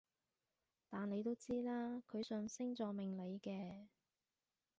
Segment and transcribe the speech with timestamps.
[0.89, 3.85] 但你都知啦，佢信星座命理嘅